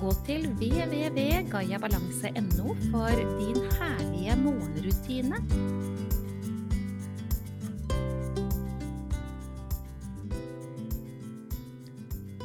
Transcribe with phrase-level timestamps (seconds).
[0.00, 5.36] Gå til www.gayabalanse.no for din herlige morgenrutine.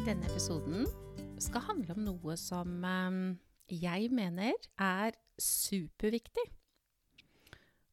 [0.03, 0.83] Denne episoden
[1.39, 3.39] skal handle om noe som eh,
[3.71, 6.51] jeg mener er superviktig.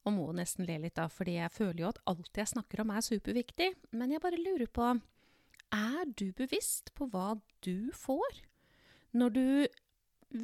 [0.03, 2.91] Og må nesten le litt da, fordi jeg føler jo at alt jeg snakker om
[2.91, 3.79] er superviktig.
[3.95, 4.99] Men jeg bare lurer på,
[5.71, 8.51] er du bevisst på hva du får?
[9.13, 9.47] Når du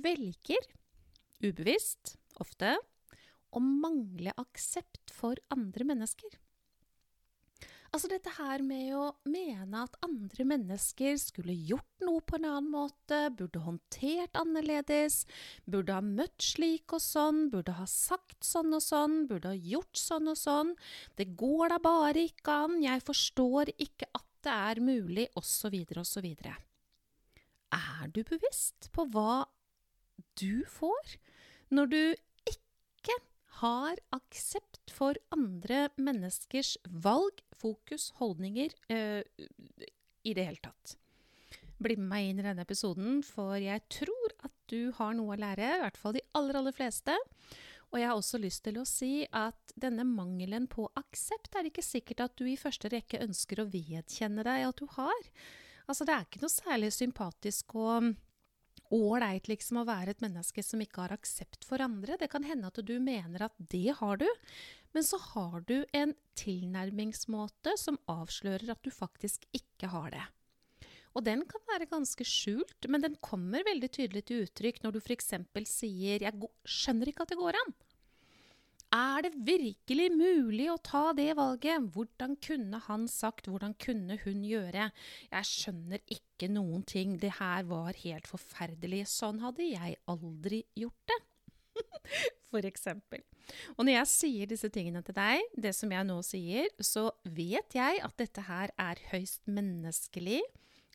[0.04, 0.68] velger,
[1.40, 2.76] ubevisst ofte,
[3.48, 6.37] å mangle aksept for andre mennesker.
[7.88, 12.68] Altså dette her med å mene at andre mennesker skulle gjort noe på en annen
[12.68, 15.23] måte, burde håndtert annerledes,
[15.65, 19.96] burde ha møtt slik og sånn, burde ha sagt sånn og sånn, burde ha gjort
[19.96, 20.76] sånn og sånn,
[21.16, 26.28] det går da bare ikke an, jeg forstår ikke at det er mulig, osv., osv.
[27.99, 29.45] Er du bevisst på hva
[30.38, 31.18] du får
[31.74, 32.02] når du
[32.49, 33.16] ikke
[33.60, 39.23] har aksept for andre menneskers valg, fokus, holdninger øh,
[40.24, 40.96] i det hele tatt.
[41.79, 45.40] Bli med meg inn i denne episoden, for jeg tror at du har noe å
[45.40, 47.15] lære, i hvert fall de aller, aller fleste.
[47.88, 51.73] Og jeg har også lyst til å si at denne mangelen på aksept er det
[51.73, 55.30] ikke sikkert at du i første rekke ønsker å vedkjenne deg at du har.
[55.88, 58.14] Altså, det er ikke noe særlig sympatisk og
[58.94, 62.16] ålreit liksom å være et menneske som ikke har aksept for andre.
[62.20, 64.28] Det kan hende at du mener at det har du,
[64.97, 70.25] men så har du en tilnærmingsmåte som avslører at du faktisk ikke har det.
[71.16, 75.00] Og den kan være ganske skjult, men den kommer veldig tydelig til uttrykk når du
[75.00, 75.32] f.eks.
[75.66, 77.75] sier 'jeg skjønner ikke at det går an'.
[78.94, 81.91] Er det virkelig mulig å ta det valget?
[81.93, 84.88] Hvordan kunne han sagt, hvordan kunne hun gjøre?
[85.28, 89.03] Jeg skjønner ikke noen ting, det her var helt forferdelig.
[89.12, 91.19] Sånn hadde jeg aldri gjort det.
[92.48, 93.21] For eksempel.
[93.77, 97.77] Og når jeg sier disse tingene til deg, det som jeg nå sier, så vet
[97.77, 100.41] jeg at dette her er høyst menneskelig.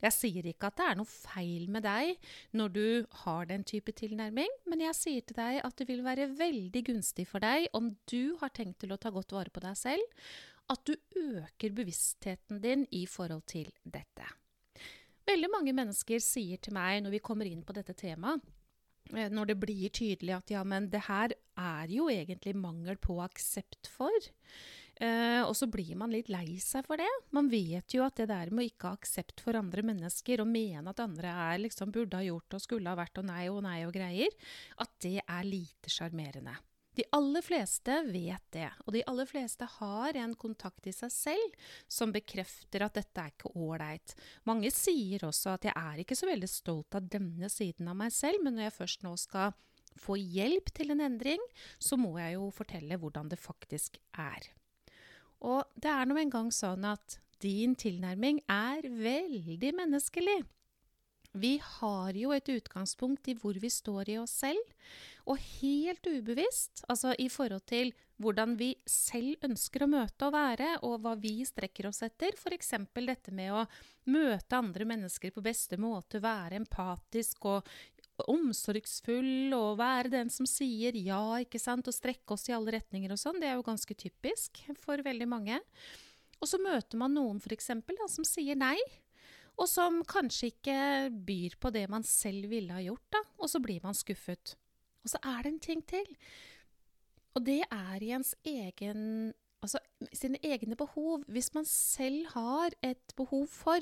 [0.04, 2.18] Jeg sier ikke at det er noe feil med deg
[2.60, 2.88] når du
[3.24, 7.28] har den type tilnærming, men jeg sier til deg at det vil være veldig gunstig
[7.30, 10.24] for deg om du har tenkt til å ta godt vare på deg selv,
[10.72, 14.28] at du øker bevisstheten din i forhold til dette.
[15.24, 18.44] Veldig mange mennesker sier til meg når vi kommer inn på dette temaet,
[19.16, 23.22] eh, når det blir tydelig at ja, men det her er jo egentlig mangel på
[23.24, 24.32] aksept for.
[25.04, 27.10] Uh, og så blir man litt lei seg for det.
[27.36, 30.48] Man vet jo at det der med å ikke ha aksept for andre mennesker og
[30.48, 33.64] mene at andre er liksom burde ha gjort og skulle ha vært og nei og
[33.66, 34.32] nei og greier,
[34.80, 36.56] at det er lite sjarmerende.
[36.94, 41.70] De aller fleste vet det, og de aller fleste har en kontakt i seg selv
[41.90, 44.14] som bekrefter at dette er ikke ålreit.
[44.46, 48.14] Mange sier også at jeg er ikke så veldig stolt av denne siden av meg
[48.14, 49.56] selv, men når jeg først nå skal
[50.00, 51.42] få hjelp til en endring,
[51.82, 54.54] så må jeg jo fortelle hvordan det faktisk er.
[55.44, 60.42] Og det er nå engang sånn at din tilnærming er veldig menneskelig.
[61.34, 64.62] Vi har jo et utgangspunkt i hvor vi står i oss selv,
[65.26, 67.90] og helt ubevisst, altså i forhold til
[68.22, 72.76] hvordan vi selv ønsker å møte og være, og hva vi strekker oss etter, f.eks.
[72.94, 73.64] dette med å
[74.14, 77.74] møte andre mennesker på beste måte, være empatisk og
[78.30, 83.14] omsorgsfull og være den som sier ja, ikke sant, og strekke oss i alle retninger
[83.14, 85.60] og sånn, det er jo ganske typisk for veldig mange.
[86.44, 87.72] Og så møter man noen f.eks.
[88.12, 88.78] som sier nei,
[89.54, 90.78] og som kanskje ikke
[91.26, 94.56] byr på det man selv ville ha gjort, da, og så blir man skuffet.
[95.04, 96.10] Og så er det en ting til.
[97.34, 99.34] Og det er i ens egen
[99.64, 99.80] Altså
[100.12, 101.22] sine egne behov.
[101.32, 103.80] Hvis man selv har et behov for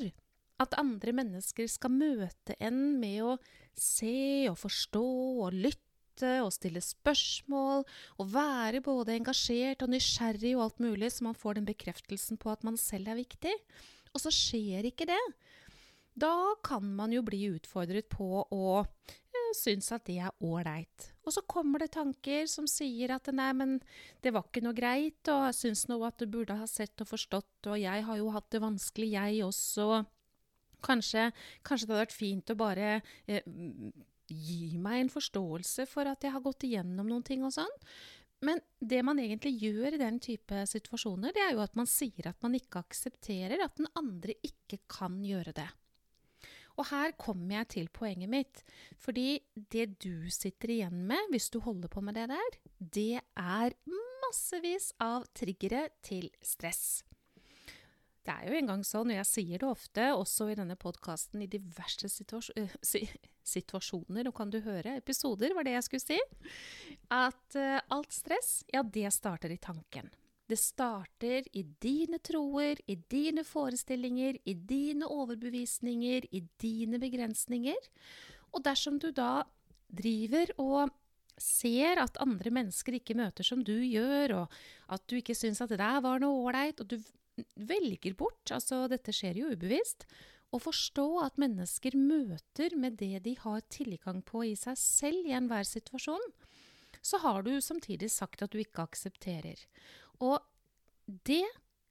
[0.62, 3.32] at andre mennesker skal møte en med å
[3.78, 5.06] se og forstå
[5.46, 7.86] og lytte og stille spørsmål
[8.22, 12.52] og være både engasjert og nysgjerrig og alt mulig, så man får den bekreftelsen på
[12.52, 13.56] at man selv er viktig.
[14.12, 15.24] Og så skjer ikke det.
[16.14, 16.34] Da
[16.64, 21.08] kan man jo bli utfordret på å øh, synes at det er ålreit.
[21.24, 23.78] Og så kommer det tanker som sier at nei, men
[24.24, 27.12] det var ikke noe greit, og jeg syns nå at du burde ha sett og
[27.14, 30.04] forstått, og jeg har jo hatt det vanskelig, jeg også.
[30.86, 31.30] Kanskje,
[31.68, 32.94] kanskje, det hadde vært fint å bare
[33.28, 33.46] eh,
[34.32, 37.78] gi meg en forståelse for at jeg har gått igjennom noen ting og sånn.
[38.42, 42.32] Men det man egentlig gjør i den type situasjoner, det er jo at man sier
[42.32, 45.68] at man ikke aksepterer at den andre ikke kan gjøre det.
[46.80, 48.64] Og her kommer jeg til poenget mitt.
[48.98, 53.78] Fordi det du sitter igjen med hvis du holder på med det der, det er
[54.24, 57.04] massevis av triggere til stress.
[58.22, 61.50] Det er jo engang sånn, og jeg sier det ofte, også i denne podkasten, i
[61.50, 62.76] diverse situas uh,
[63.54, 66.20] situasjoner, nå kan du høre, episoder var det jeg skulle si,
[67.10, 70.12] at uh, alt stress, ja, det starter i tanken.
[70.52, 77.90] Det starter i dine troer, i dine forestillinger, i dine overbevisninger, i dine begrensninger.
[78.52, 79.46] Og dersom du da
[79.88, 80.92] driver og
[81.42, 84.60] ser at andre mennesker ikke møter som du gjør, og
[84.94, 87.00] at du ikke syns at det der var noe ålreit, og du
[87.56, 90.08] velger bort, altså dette skjer jo ubevisst,
[90.52, 95.36] å forstå at mennesker møter med det de har tilgang på i seg selv i
[95.38, 96.26] enhver situasjon,
[97.02, 99.58] så har du samtidig sagt at du ikke aksepterer.
[100.22, 100.38] Og
[101.08, 101.46] det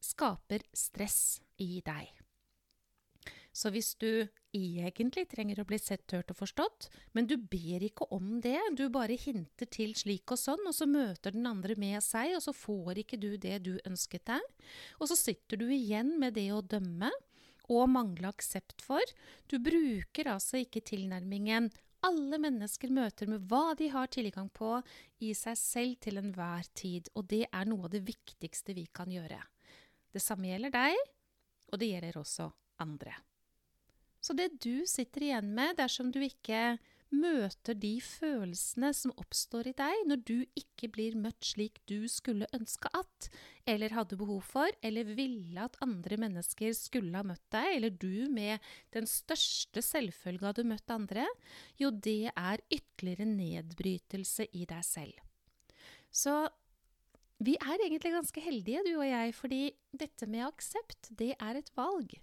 [0.04, 2.12] skaper stress i deg.
[3.52, 8.08] Så hvis du egentlig trenger å bli sett, hørt og forstått, men du ber ikke
[8.14, 12.00] om det, du bare hinter til slik og sånn, og så møter den andre med
[12.04, 14.54] seg, og så får ikke du det du ønsket deg,
[14.98, 17.12] og så sitter du igjen med det å dømme
[17.70, 19.04] og mangle aksept for.
[19.46, 21.70] Du bruker altså ikke tilnærmingen
[22.06, 24.78] alle mennesker møter med hva de har tilgang på
[25.24, 29.12] i seg selv til enhver tid, og det er noe av det viktigste vi kan
[29.12, 29.40] gjøre.
[30.10, 30.96] Det samme gjelder deg,
[31.70, 32.48] og det gjelder også
[32.82, 33.14] andre.
[34.20, 36.78] Så det du sitter igjen med dersom du ikke
[37.10, 42.48] møter de følelsene som oppstår i deg når du ikke blir møtt slik du skulle
[42.54, 43.30] ønske at,
[43.68, 48.30] eller hadde behov for, eller ville at andre mennesker skulle ha møtt deg, eller du
[48.30, 48.62] med
[48.94, 51.26] den største selvfølge hadde møtt andre,
[51.80, 55.18] jo, det er ytterligere nedbrytelse i deg selv.
[56.10, 56.44] Så
[57.40, 59.62] vi er egentlig ganske heldige, du og jeg, fordi
[59.96, 62.18] dette med aksept, det er et valg.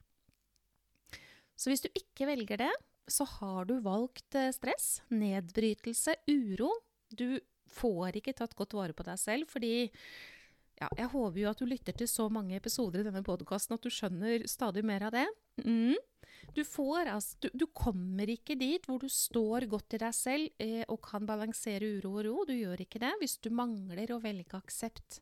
[1.57, 2.73] Så hvis du ikke velger det,
[3.09, 6.71] så har du valgt eh, stress, nedbrytelse, uro.
[7.09, 7.39] Du
[7.71, 9.87] får ikke tatt godt vare på deg selv, fordi
[10.77, 13.85] ja, jeg håper jo at du lytter til så mange episoder i denne podkasten at
[13.85, 15.25] du skjønner stadig mer av det.
[15.65, 15.95] Mm.
[16.53, 20.63] Du, får, altså, du, du, kommer ikke dit hvor du står godt i deg selv
[20.63, 22.35] eh, og kan balansere uro og ro.
[22.45, 25.21] Du gjør ikke det hvis du mangler å velge aksept.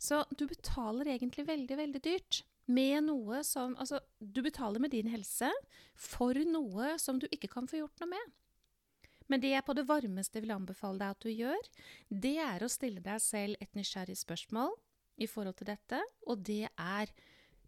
[0.00, 5.08] Så du betaler egentlig veldig, veldig dyrt med noe som Altså, du betaler med din
[5.10, 5.50] helse
[5.96, 8.34] for noe som du ikke kan få gjort noe med.
[9.28, 11.66] Men det jeg på det varmeste vil anbefale deg at du gjør,
[12.08, 14.72] det er å stille deg selv et nysgjerrig spørsmål
[15.20, 17.12] i forhold til dette, og det er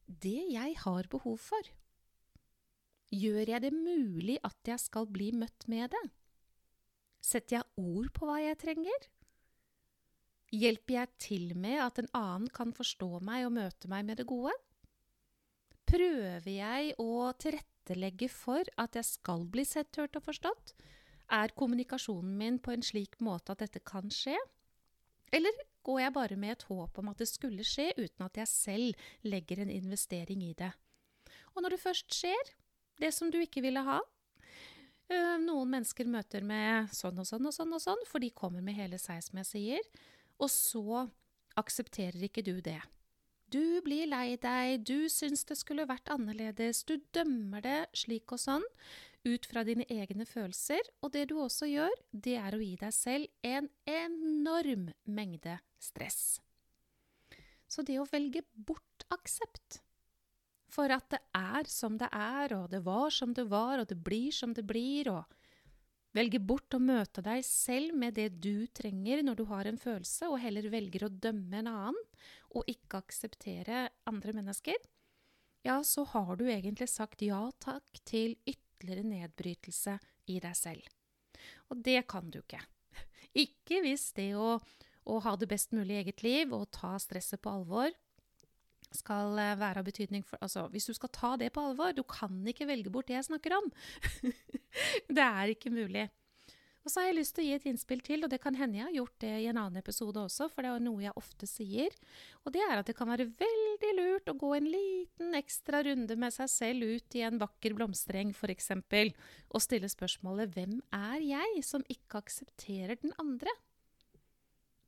[0.08, 1.68] det jeg har behov for.
[3.10, 6.04] Gjør jeg det mulig at jeg skal bli møtt med det?
[7.20, 9.08] Setter jeg ord på hva jeg trenger?
[10.54, 14.26] Hjelper jeg til med at en annen kan forstå meg og møte meg med det
[14.30, 14.54] gode?
[15.90, 20.74] Prøver jeg å tilrettelegge for at jeg skal bli sett, hørt og forstått?
[21.34, 24.36] Er kommunikasjonen min på en slik måte at dette kan skje?
[25.34, 25.56] Eller
[25.86, 29.10] går jeg bare med et håp om at det skulle skje, uten at jeg selv
[29.26, 30.70] legger en investering i det?
[31.56, 32.54] Og når det først skjer,
[33.02, 37.56] det som du ikke ville ha øh, Noen mennesker møter med sånn og sånn og
[37.56, 39.92] sånn og sånn, for de kommer med hele seg, som jeg sier,
[40.38, 41.04] og så
[41.58, 42.78] aksepterer ikke du det.
[43.50, 48.38] Du blir lei deg, du syns det skulle vært annerledes, du dømmer det slik og
[48.38, 48.66] sånn,
[49.26, 52.94] ut fra dine egne følelser, og det du også gjør, det er å gi deg
[52.94, 56.38] selv en enorm mengde stress.
[57.70, 59.80] Så det å velge bort aksept
[60.70, 63.98] for at det er som det er, og det var som det var, og det
[63.98, 65.40] blir som det blir, og
[66.10, 70.26] Velge bort å møte deg selv med det du trenger når du har en følelse,
[70.26, 72.00] og heller velger å dømme en annen,
[72.56, 74.76] og ikke akseptere andre mennesker,
[75.66, 79.98] ja, så har du egentlig sagt ja takk til ytterligere nedbrytelse
[80.32, 80.86] i deg selv.
[81.70, 82.62] Og det kan du ikke.
[83.44, 84.56] Ikke hvis det å,
[85.06, 87.92] å ha det best mulig i eget liv og ta stresset på alvor
[88.96, 92.02] skal eh, være av betydning for Altså, hvis du skal ta det på alvor, du
[92.08, 93.70] kan ikke velge bort det jeg snakker om.
[95.16, 96.08] det er ikke mulig.
[96.80, 98.78] Og så har jeg lyst til å gi et innspill til, og det kan hende
[98.78, 101.48] jeg har gjort det i en annen episode også, for det er noe jeg ofte
[101.48, 101.96] sier,
[102.40, 106.16] og det er at det kan være veldig lurt å gå en liten ekstra runde
[106.16, 108.72] med seg selv ut i en vakker blomstereng, f.eks.,
[109.50, 113.52] og stille spørsmålet hvem er jeg som ikke aksepterer den andre?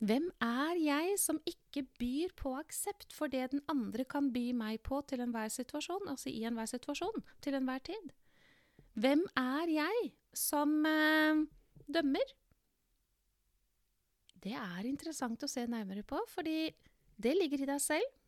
[0.03, 4.81] Hvem er jeg som ikke byr på aksept for det den andre kan by meg
[4.83, 8.11] på til enhver situasjon, altså i enhver situasjon, til enhver tid?
[8.99, 11.45] Hvem er jeg som eh,
[11.95, 12.37] dømmer?
[14.43, 16.73] det er interessant å se nærmere på, fordi
[17.23, 18.19] det ligger i deg selv.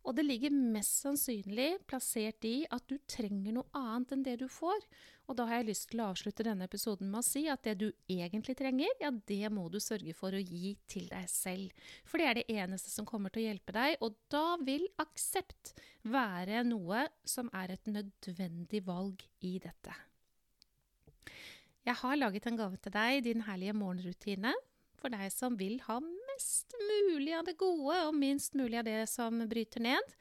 [0.00, 4.46] Og det ligger mest sannsynlig plassert i at du trenger noe annet enn det du
[4.48, 4.86] får.
[5.28, 7.74] Og da har jeg lyst til å avslutte denne episoden med å si at det
[7.82, 11.84] du egentlig trenger, ja, det må du sørge for å gi til deg selv.
[12.08, 15.74] For det er det eneste som kommer til å hjelpe deg, og da vil aksept
[16.08, 19.98] være noe som er et nødvendig valg i dette.
[21.88, 24.52] Jeg har laget en gave til deg, din herlige morgenrutine,
[25.00, 29.04] for deg som vil ha mest mulig av det gode og minst mulig av det
[29.08, 30.16] som bryter ned.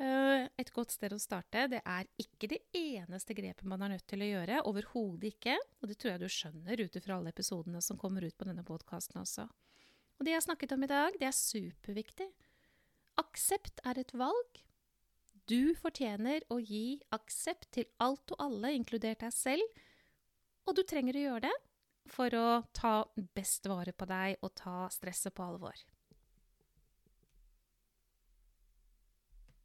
[0.00, 1.66] Eh, et godt sted å starte.
[1.72, 4.62] Det er ikke det eneste grepet man er nødt til å gjøre.
[4.68, 5.56] Overhodet ikke.
[5.80, 8.64] Og det tror jeg du skjønner ut ifra alle episodene som kommer ut på denne
[8.64, 9.48] podkasten også.
[10.20, 12.28] Og det jeg har snakket om i dag, det er superviktig.
[13.20, 14.64] Aksept er et valg.
[15.48, 19.80] Du fortjener å gi aksept til alt og alle, inkludert deg selv.
[20.70, 21.56] Og du trenger å gjøre det
[22.14, 22.92] for å ta
[23.34, 25.74] best vare på deg og ta stresset på alvor.